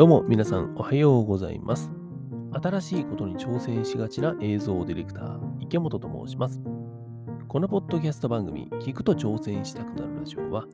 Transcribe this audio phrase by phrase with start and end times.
[0.00, 1.92] どうも皆さんおはようございます。
[2.62, 6.58] 新しいことに挑戦しがちな映像ディレクター、池本と申します。
[7.48, 10.64] このポッドキャスト番組、聞くと挑戦したくなるラジオは、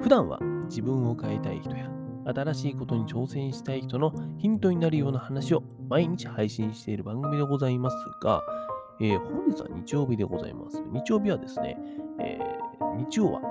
[0.00, 1.90] 普段は自分を変えたい人や、
[2.24, 8.42] 新しいことに挑戦したい人のヒントになるような話を毎日配信している番組でございますが、
[8.98, 10.82] えー本日は日曜日でございます。
[10.90, 11.76] 日曜日はですね、
[12.18, 13.42] えー日曜は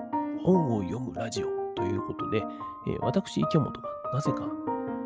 [0.44, 2.42] 本を読むラジオということで、
[2.88, 4.50] えー私、池本がなぜか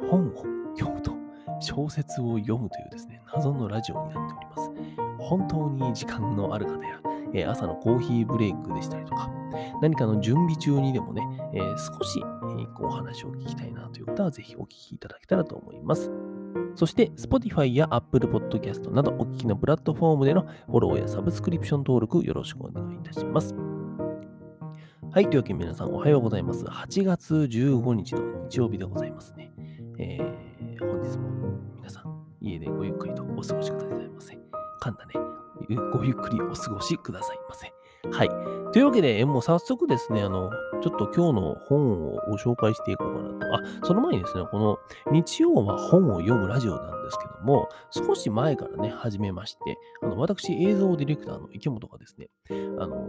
[0.09, 0.33] 本を
[0.77, 1.11] 読むと
[1.59, 4.71] 小説を読むというですね、謎のラジオになっております。
[5.17, 6.99] 本当に時間のある方や、
[7.33, 9.31] えー朝のコーヒーブレイクでしたりとか、
[9.81, 11.21] 何かの準備中にでもね、
[11.53, 12.21] えー少し、
[12.59, 16.11] えこうお話を聞きたいなという方は、ぜひお聞きいただけたらと思います。
[16.75, 23.55] そして、Spotify や Apple Podcast などお聞きのプラットフォームでのフォローやサブスクリプション登録よろしくお願いいたします。
[25.11, 25.25] はい。
[25.29, 26.65] というわけで皆さんおはようございます。
[26.65, 29.52] 8月15日の日曜日でございますね。
[29.99, 31.29] えー本日も
[31.77, 34.37] 皆さん家でごゆっくりとお過ごしくださいませ。
[34.81, 35.13] 噛んだね。
[35.93, 37.73] ごゆっくりお過ごしくださいませ。
[38.11, 38.29] はい。
[38.73, 43.55] というわけで、もう早速ですね、あの、ちょっと今日の本をご紹介していこうかなと。
[43.55, 44.77] あ、その前にですね、この
[45.11, 52.29] 日曜は本を読むラジオなんですけども、少し前からね、始めまして、あの、私、映像ディレクターの池本がですね、
[52.79, 53.07] あの、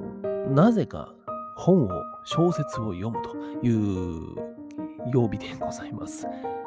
[0.51, 1.13] なぜか
[1.57, 1.89] 本を、
[2.25, 4.54] 小説を読むという
[5.13, 6.27] 曜日でございます。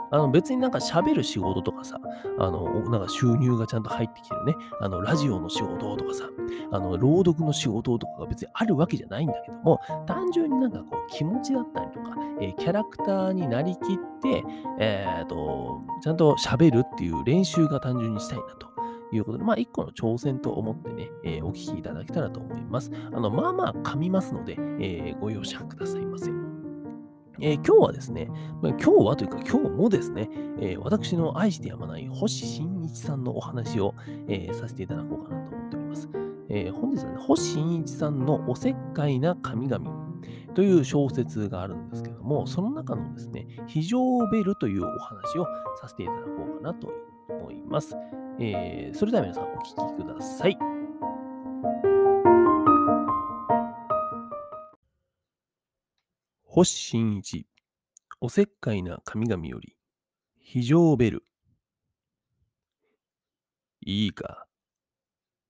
[0.10, 2.00] あの別になんか喋る仕事とかさ、
[2.40, 6.30] あの、なんか収入がちゃんと入ってきてるね、あの、ラジオの仕事とかさ、
[6.72, 13.80] あの、朗読の仕事とかが別にあるわけじゃないんだけども、単純になんかこう気持ちだったりとか、えーキャラクターになりきっ
[14.22, 14.44] て、
[14.80, 18.68] えっ、と、ちゃんと喋るっていう練習が単純にしたいなと。
[19.14, 22.92] いうことで、まあ、一個の挑戦と思ってね、えーお聞きいただけたらと思います。
[23.14, 26.47] あの、まあまあ噛みますので、えーご容赦くださいませ。
[27.40, 28.30] えー今日はですね、
[28.62, 33.94] まあ今日はというか今日もですね、えー私の愛してやまない星新一さんのお話を、
[34.28, 36.10] えーさせていただこうかなと思っております。
[36.50, 40.08] え本日はね、星新一さんのおせっかいな神々
[40.56, 44.00] という小説があるんですけども、その中のですね、非常
[44.32, 45.46] ベルというお話を
[45.82, 46.28] させていただこ
[46.60, 46.92] うかなと
[47.30, 47.96] 思います。
[48.40, 50.77] えそれでは皆さんお聞きください。
[56.60, 57.46] 星新一、
[58.20, 59.76] おせっかいな神々より、
[60.40, 61.24] 非常ベル。
[63.86, 64.48] いいか。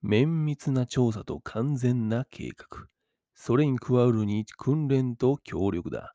[0.01, 2.87] 綿密な調査と完全な計画。
[3.35, 6.13] それに加わるに訓練と協力だ。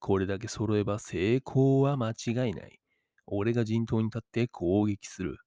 [0.00, 2.80] これだけ揃えば成功は間違いない。
[3.28, 5.38] 俺が陣頭に立って攻撃する。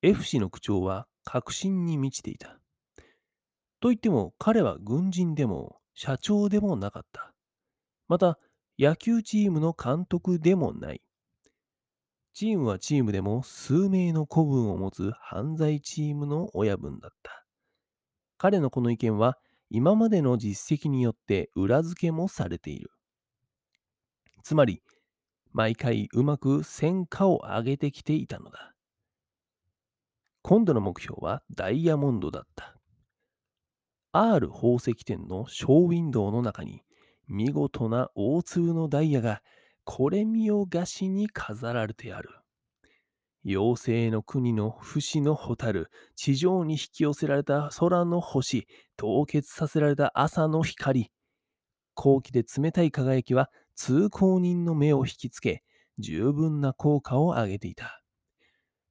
[0.00, 2.58] F 氏の口調は確信に満ちていた。
[3.80, 7.30] と言っても彼は軍人でも社長でもなかった。
[8.08, 8.38] また
[8.78, 11.02] 野球チームの監督でもない。
[12.32, 17.44] チームはチームでも数名の子分を持つ犯罪チームの親分だった。
[18.38, 19.36] 彼のこの意見は
[19.68, 22.90] 今までの実績によって裏付けもされている。
[24.42, 24.82] つまり、
[25.52, 28.72] 毎回うまく戦果を上げてきていたのだ。
[30.40, 32.79] 今度の目標はダイヤモンドだった。
[34.12, 36.82] R 宝石店のショーウィンドウの中に
[37.28, 39.40] 見事な大粒のダイヤが
[39.84, 42.30] これ見よがしに飾られてある。
[43.44, 48.66] 妖精の国の不死の蛍、地上に引き寄せられた空の星、
[48.96, 51.10] 凍結させられた朝の光。
[51.94, 55.62] 高貴で冷たい輝きは通行人の目を引きつけ、
[55.98, 58.02] 十分な効果を上げていた。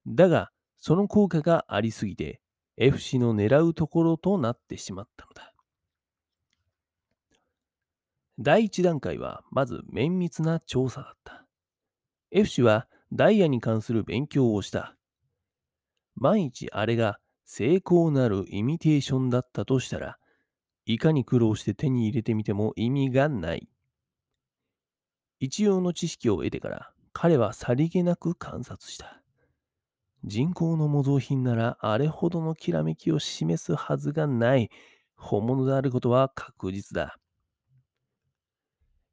[0.07, 2.39] だが、その効果がありすぎて、
[2.81, 5.53] F 氏の狙うところとなってしまったのだ。
[8.39, 11.45] 第一段階は、まず綿密な調査だった。
[12.31, 14.95] F 氏はダイヤに関する勉強をした。
[16.15, 20.17] 万一あれが成功なるイミテーションだったとしたら、
[20.85, 23.67] いかに苦労して手に入れてみても意味がない。
[25.41, 29.18] 一応の知識を得てから、彼はさりげなく観察した。
[30.25, 34.69] 人工の模造品ならあれほどのきらめきを示すはずがない。
[35.15, 37.17] 本物であることは確実だ。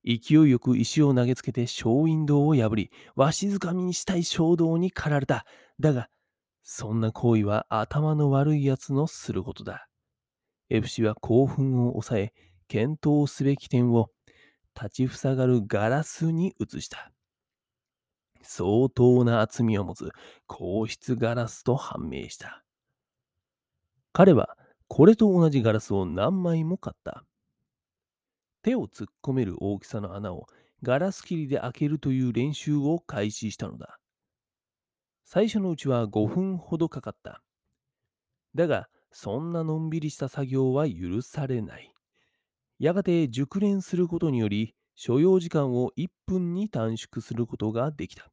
[0.04, 5.44] 勢いよく石を投げつけてショーウィンドウを破り、わしづかみにしたい衝動に駆られた。
[5.80, 6.08] だが、
[6.62, 9.88] そんな行為は頭の悪い奴のすることだ。
[10.70, 12.32] F 氏は興奮を抑え、
[12.68, 14.10] 検討すべき点を
[14.76, 17.10] 立ちふさがるガラスに移した。
[18.46, 20.10] 相当な厚みを持つ
[20.46, 22.64] 硬質ガラスと判明した。
[24.12, 24.56] 彼は
[24.88, 27.24] これと同じガラスを何枚も買った。
[28.62, 30.46] 手を突っ込める大きさの穴を
[30.82, 33.98] ガラス切りで開けるという練習を開始したのだ。
[35.24, 37.42] 最初のうちは5分ほどかかった。
[38.54, 41.92] だが、そんなのんびりした作業は許されない。
[42.78, 48.30] やがて熟練することにより、所要時間を1分に短縮することができた。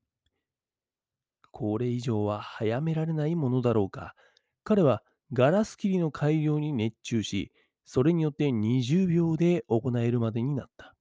[1.53, 4.15] これ以上は早められないものだろうか。
[4.63, 7.51] 彼はガラス切りの改良に熱中し、
[7.85, 10.95] それによって20秒で行えるまでになった。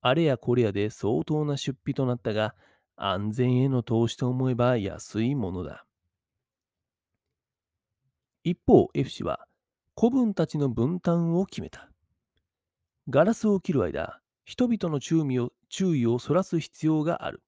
[0.00, 2.54] あれやこれやで相当な出費となったが、
[2.96, 5.84] 安全への投資と思えば安いものだ。
[8.44, 9.46] 一方、F 氏は
[9.94, 11.90] 子分たちの分担を決めた。
[13.10, 17.42] ガラスを切る間、人々の注意を注意をそらす必要がある。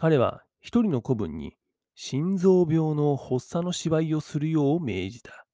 [0.00, 1.56] 彼は一人の子分に
[1.96, 5.44] 心臓病の発作の芝居をするよう命じた。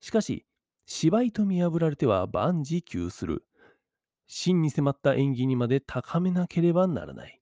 [0.00, 0.46] しかし、
[0.86, 3.44] 芝居と見破られては万事休する。
[4.26, 7.38] 真に迫った演技にまで高めなければならない。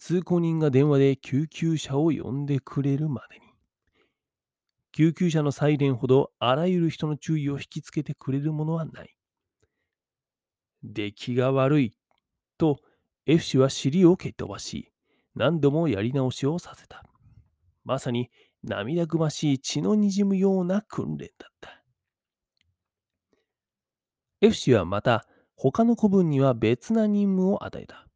[0.00, 3.42] 通行人が電話で救急車を呼んでくれるまでに。
[4.90, 9.16] 救急車のサイレンほどあらゆる人の注意を引きつけてくれるものはない。
[10.82, 11.96] 出来が悪い
[12.58, 12.80] と
[13.26, 14.90] F 氏は尻を蹴飛ばし、
[15.34, 17.04] 何度もやり直しをさせた。
[17.84, 18.30] まさに
[18.62, 21.82] 涙ぐましい血のにじむような訓練だった。
[24.40, 25.26] F 氏はまた
[25.56, 28.06] 他の子分には別な任務を与えた。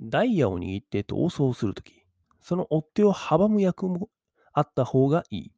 [0.00, 2.04] ダイヤを握って逃走するとき、
[2.40, 4.08] その追っ手を阻む役も
[4.52, 5.52] あった方がいい。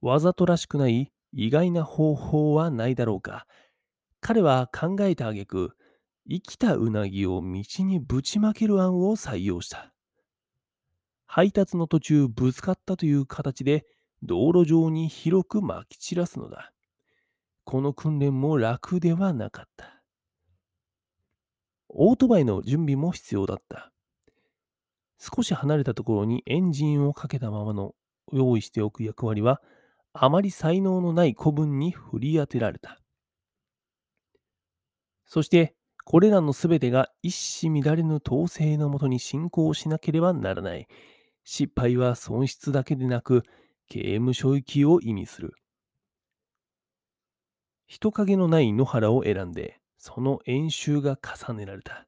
[0.00, 3.46] わざとらしくない意外な方法はないだろうか。
[4.20, 5.76] 彼は考えた挙句、
[6.28, 9.92] 生きたうなぎを道にぶちまける案を採用した。
[11.26, 13.84] 配達の途中ぶつかったという形で
[14.22, 16.72] 道路上に広く撒き散らすのだ。
[17.64, 20.02] この訓練も楽ではなかった。
[21.88, 23.92] オートバイの準備も必要だった。
[25.18, 27.94] 少し離れたところにエンジンをかけたままの
[28.32, 29.62] 用意しておく役割は、
[30.12, 33.00] あまり才能のない子分に振り当てられた。
[35.26, 40.86] そして、これらのすべてが一糸乱れぬ統制のもとに進行しなければならない。
[41.44, 43.42] 失敗は損失だけでなく、
[43.88, 45.54] 刑務所行きを意味する。
[47.86, 52.06] 人影のない野原を選んで、その演習が重ねられた。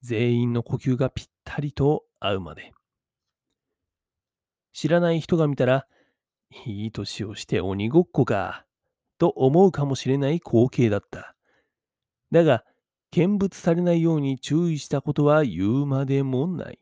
[0.00, 2.72] 全員の呼吸がぴったりと合うまで。
[4.72, 5.86] 知らない人が見たら、
[6.66, 8.64] いい年をして鬼ごっこか、
[9.18, 11.36] と思うかもしれない光景だった。
[12.30, 12.64] だが、
[13.12, 16.78] 見物されないように注意したことは言うまでもない。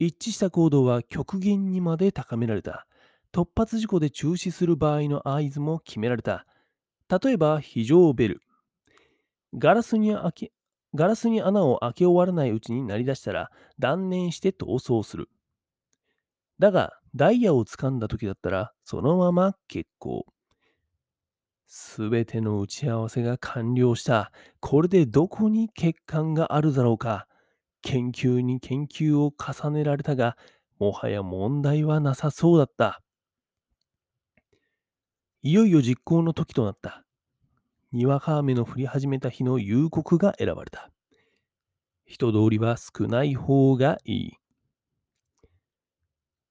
[0.00, 2.86] 一致した行動は極限にまで高められた。
[3.32, 6.46] 突発事故で中止する場合の合図も決められた。
[7.08, 8.40] 例えば、非常ベル。
[9.54, 10.52] ガラスに開け
[10.94, 15.28] ガラスに穴を開け終わらないうちに鳴り出したら断念して逃走する。
[16.58, 20.26] だが、ダイヤを掴んだ時だったらそのまま結構。
[21.70, 24.32] すべての打ち合わせが完了した。
[24.58, 27.28] これでどこに欠陥があるだろうか。
[27.82, 30.38] 研究に研究を重ねられたが、
[30.78, 33.02] もはや問題はなさそうだった。
[35.42, 37.04] いよいよ実行の時となった。
[37.92, 40.90] にわか雨の降り始めた日の夕刻が選ばれた。
[42.06, 44.32] 人通りは少ない方がいい。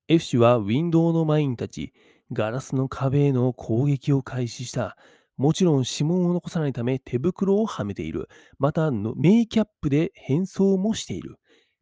[0.10, 1.94] F 氏はウィンドウの前に立ち、
[2.32, 4.98] ガラスの壁への攻撃を開始した。
[5.38, 8.28] もちろん指紋を残さないため手袋をはめている。
[8.60, 11.38] また、メイキャップで変装もしている。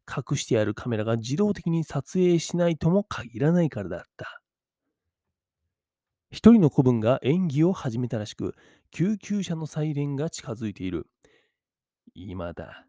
[0.06, 4.40] 隠してあるカメラが自動的に撮影しないとも限らないからだった。
[6.30, 8.54] 一人の子分が演技を始めたらしく、
[8.90, 11.08] 救急車のサイレンが近づいている。
[12.14, 12.86] 今だ。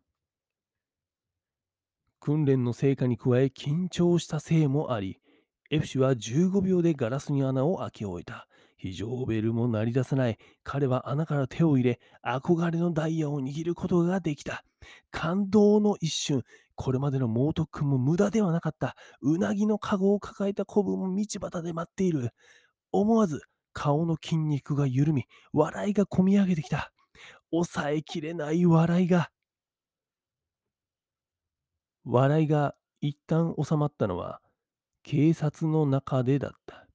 [2.19, 5.19] 訓練の成果に加え緊張したせいもあり、
[5.69, 8.47] F 氏は15秒でガラスに穴を開け終えた。
[8.77, 10.37] 非常ベルも鳴り出さない。
[10.63, 14.63] 彼は穴から手を入れ、憧れのダイヤを握ることができた。
[15.11, 16.43] 感動の一瞬。
[16.75, 18.95] これまでの猛特訓も無駄ではなかった。
[19.21, 22.29] うなぎの籠を抱えた子分も道端で待っている。
[22.93, 23.41] 思わず
[23.73, 26.93] 顔の筋肉が緩み、笑いがこみ上げてきた。
[27.51, 29.31] 抑えきれない笑いが。
[32.05, 34.39] 笑いが一旦収まったのは、
[35.09, 36.85] 警察の中でだった。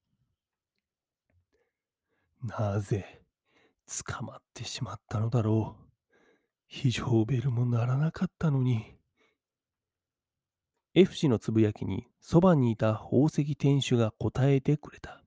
[2.43, 3.23] なぜ
[4.07, 5.91] 捕まってしまったのだろう。
[6.67, 8.99] 非常ベルも鳴らなかったのに。
[10.93, 15.25] F 氏のつぶやきにそばにいた宝石店主が答えてくれた。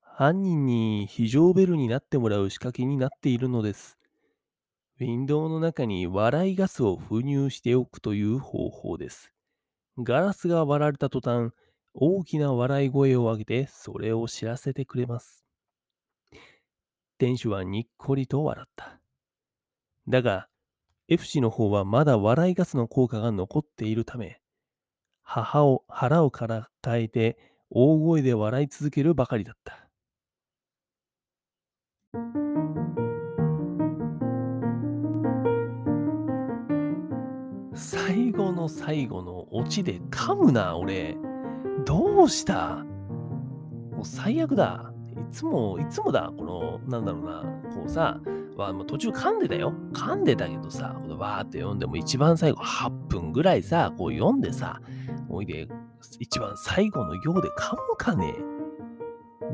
[0.00, 3.98] 犯人に非常ベルになってもらう仕掛けになっているのです。
[4.98, 9.35] ウィンドウの中に笑いガスを封入しておくという方法です。
[9.98, 11.52] ガラスが割られた途端、
[11.94, 15.44] 大きな笑い声を上げてそれを知らせてくれます。
[17.18, 19.00] 店主はにっこりと笑った。
[20.06, 20.48] だが、
[21.08, 24.40] F 氏の方はまだ笑いガスの効果が残っているため、
[25.22, 27.38] 母を腹をからかえて
[27.70, 29.88] 大声で笑い続けるばかりだった。
[37.76, 41.16] 最後の最後のオチで噛むな、俺。
[41.84, 42.84] どうした？
[43.92, 44.92] もう最悪だ。
[45.14, 46.32] いつも、いつもだ。
[46.36, 47.42] この、なんだろうな。
[47.74, 48.18] こうさ、
[48.56, 49.74] ま、途中噛んでたよ。
[49.92, 54.80] 噛んでたけどさ、このわーって読んでも一番最後8分ぐらいさ、こう読んでさ、
[55.28, 55.68] おいで、
[56.18, 58.34] 一番最後の行で噛むかね？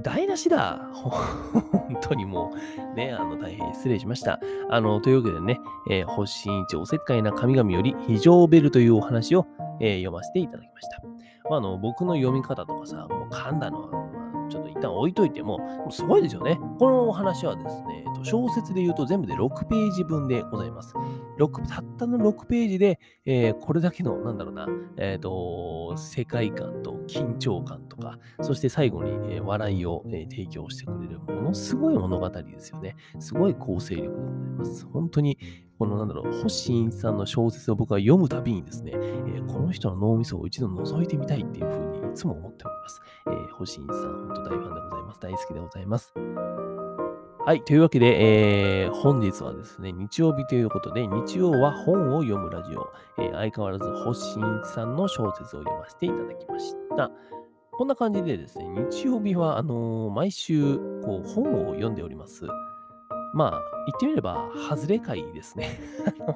[0.02, 0.80] 台無しだ。
[0.92, 2.52] 本当にも
[2.92, 4.40] う、ね、あの、大変失礼しました。
[4.70, 9.46] あの、というわけでね、えー星新一おせっかいな神々より非常ベルというお話を、
[9.80, 11.02] えー読ませていただきました。
[11.50, 16.58] まあ、あの、僕の読み方とかさ、もう噛んだのは、まあ、ちょっと一旦置いといても、もすごいですよね。
[16.78, 20.94] このお話はですね、えっと小説で言うと全部で6ページ分でございます。
[21.44, 32.96] 6たったの6ページで、えーこれだけの、なんだろうな、えっ、と、世界観と緊張感とか、そして最後に、えー笑いを、え提供してくれるものすごい物語ですよね。
[33.18, 34.86] すごい構成力でございます。
[34.86, 35.38] 本当に、
[35.78, 43.00] このなんだろう、星新一さんの小説を僕は読むたびにですね、えーこの人の脳みそを一度覗いてみたいっていうふうにいつも思っております。
[43.26, 45.20] えー星新一さん、本当大ファンでございます。
[45.20, 46.71] 大好きでございます。
[47.44, 47.64] はい。
[47.64, 57.10] というわけで、えー本日はですね、日曜日ということで、日曜は本を読むラジオ、えー相変わらず星新一さんの小説を読ませていただきました。
[57.72, 62.46] こんな感じでですね、日曜日は、あのー毎週、こう、本を読んでおります。
[63.34, 63.50] まあ、
[63.86, 65.80] 言ってみれば、外れ会ですね。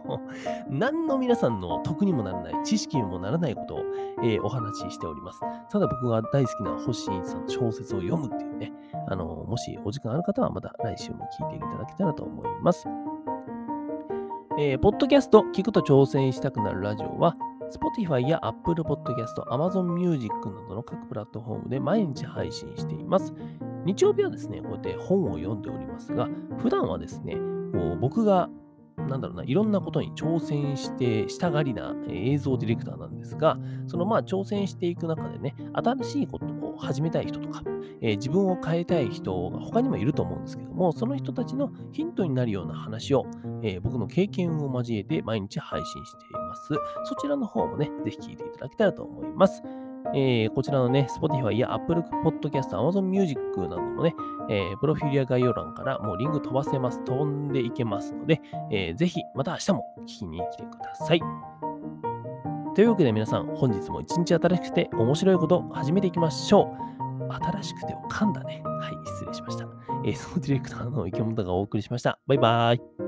[0.68, 3.78] 何の皆さんの得にもならない、知識にもならないことを、
[4.22, 5.40] えーお話ししております。
[5.70, 8.72] ただ僕が大好きな星新一さんの小説を読むっていうね、
[9.08, 12.88] あの、もしお時間ある方はまた来週も聞いていただけたらと思います。
[14.58, 17.36] えーポッドキャスト、聞くと挑戦したくなるラジオは、
[17.70, 23.34] Spotify や Apple Podcast、Amazon Music などの各プラットフォームで毎日配信しています。
[23.86, 26.28] 日曜日はですね、こうやって本を読んでおりますが、
[26.58, 27.34] 普段はですね、
[27.72, 28.50] こう僕が
[28.96, 37.62] なんだろうな、いろんなことに挑戦してしたがりな映像ディレクターなんですが、そのまあ挑戦していく中でね、新しいことを始めたい人とか、
[38.00, 43.26] えー自分を変えたい人が他にもいると思うんですけども、その人たちのヒントになるような話を、
[43.62, 46.74] えー僕の経験を交えて毎日配信しています。
[47.04, 49.62] そちらの方もね、ぜひ聞いていただけたらと思います。
[50.14, 54.14] えーこちらのね、Spotify や Apple Podcast、Amazon Music などもね、
[54.48, 57.04] えープロフィールや概要欄からもうリンク飛ばせます。
[57.04, 61.20] 飛んでいけますので、えーぜひまた明日も聞きに来てください。
[62.74, 66.74] というわけで皆さん、本日も一日新しくて面白いことを始めていきましょ
[67.30, 67.32] う。
[67.32, 68.62] 新しくてを噛んだね。
[68.64, 69.66] はい、失礼しました。
[70.04, 72.18] 映像ディレクターの池本がお送りしました。
[72.26, 73.05] バイバーイ。